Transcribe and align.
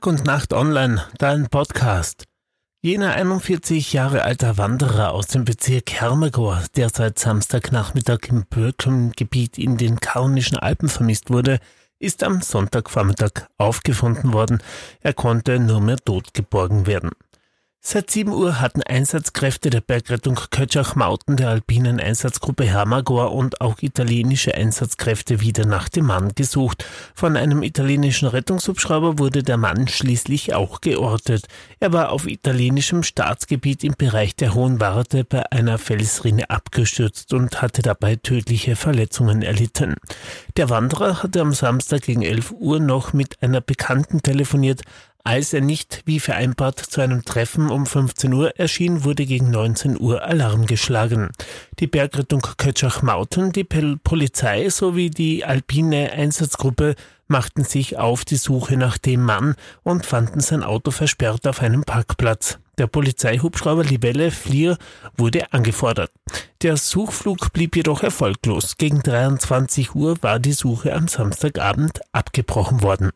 Gute 0.00 0.22
Nacht 0.22 0.52
Online, 0.52 1.02
dein 1.18 1.48
Podcast. 1.48 2.22
Jener 2.80 3.14
41 3.14 3.92
Jahre 3.92 4.22
alter 4.22 4.56
Wanderer 4.56 5.12
aus 5.12 5.26
dem 5.26 5.44
Bezirk 5.44 5.90
Hermegor, 5.90 6.62
der 6.76 6.88
seit 6.90 7.18
Samstagnachmittag 7.18 8.20
im 8.28 8.44
Bökeln-Gebiet 8.48 9.58
in 9.58 9.76
den 9.76 9.98
Karnischen 9.98 10.56
Alpen 10.56 10.88
vermisst 10.88 11.30
wurde, 11.30 11.58
ist 11.98 12.22
am 12.22 12.42
Sonntagvormittag 12.42 13.48
aufgefunden 13.58 14.32
worden. 14.32 14.62
Er 15.00 15.14
konnte 15.14 15.58
nur 15.58 15.80
mehr 15.80 15.98
tot 15.98 16.32
geborgen 16.32 16.86
werden. 16.86 17.10
Seit 17.90 18.10
7 18.10 18.32
Uhr 18.32 18.60
hatten 18.60 18.82
Einsatzkräfte 18.82 19.70
der 19.70 19.80
Bergrettung 19.80 20.38
Kötschach-Mauten 20.50 21.38
der 21.38 21.48
alpinen 21.48 21.98
Einsatzgruppe 21.98 22.64
Hermagor 22.64 23.32
und 23.32 23.62
auch 23.62 23.80
italienische 23.80 24.54
Einsatzkräfte 24.54 25.40
wieder 25.40 25.64
nach 25.64 25.88
dem 25.88 26.04
Mann 26.04 26.34
gesucht. 26.34 26.84
Von 27.14 27.34
einem 27.38 27.62
italienischen 27.62 28.28
Rettungshubschrauber 28.28 29.18
wurde 29.18 29.42
der 29.42 29.56
Mann 29.56 29.88
schließlich 29.88 30.52
auch 30.52 30.82
geortet. 30.82 31.46
Er 31.80 31.94
war 31.94 32.12
auf 32.12 32.26
italienischem 32.26 33.04
Staatsgebiet 33.04 33.82
im 33.84 33.94
Bereich 33.96 34.36
der 34.36 34.52
Hohen 34.52 34.80
Warte 34.80 35.24
bei 35.24 35.50
einer 35.50 35.78
Felsrinne 35.78 36.50
abgestürzt 36.50 37.32
und 37.32 37.62
hatte 37.62 37.80
dabei 37.80 38.16
tödliche 38.16 38.76
Verletzungen 38.76 39.40
erlitten. 39.40 39.96
Der 40.58 40.68
Wanderer 40.68 41.22
hatte 41.22 41.40
am 41.40 41.54
Samstag 41.54 42.02
gegen 42.02 42.20
11 42.20 42.52
Uhr 42.52 42.80
noch 42.80 43.14
mit 43.14 43.42
einer 43.42 43.62
Bekannten 43.62 44.20
telefoniert, 44.20 44.82
als 45.24 45.52
er 45.52 45.60
nicht 45.60 46.02
wie 46.06 46.20
vereinbart 46.20 46.78
zu 46.78 47.00
einem 47.00 47.24
Treffen 47.24 47.70
um 47.70 47.86
15 47.86 48.32
Uhr 48.32 48.58
erschien, 48.58 49.04
wurde 49.04 49.26
gegen 49.26 49.50
19 49.50 50.00
Uhr 50.00 50.22
Alarm 50.22 50.66
geschlagen. 50.66 51.30
Die 51.78 51.86
Bergrettung 51.86 52.42
Kötschach-Mauten, 52.56 53.52
die 53.52 53.64
Polizei 53.64 54.68
sowie 54.70 55.10
die 55.10 55.44
alpine 55.44 56.12
Einsatzgruppe 56.12 56.94
machten 57.28 57.64
sich 57.64 57.98
auf 57.98 58.24
die 58.24 58.36
Suche 58.36 58.76
nach 58.76 58.98
dem 58.98 59.22
Mann 59.22 59.54
und 59.82 60.06
fanden 60.06 60.40
sein 60.40 60.62
Auto 60.62 60.90
versperrt 60.90 61.46
auf 61.46 61.60
einem 61.60 61.84
Parkplatz. 61.84 62.58
Der 62.78 62.86
Polizeihubschrauber 62.86 63.84
Libelle 63.84 64.30
Flier 64.30 64.78
wurde 65.16 65.52
angefordert. 65.52 66.12
Der 66.62 66.76
Suchflug 66.76 67.52
blieb 67.52 67.76
jedoch 67.76 68.02
erfolglos. 68.02 68.76
Gegen 68.78 69.02
23 69.02 69.94
Uhr 69.94 70.16
war 70.22 70.38
die 70.38 70.52
Suche 70.52 70.94
am 70.94 71.08
Samstagabend 71.08 72.00
abgebrochen 72.12 72.82
worden. 72.82 73.10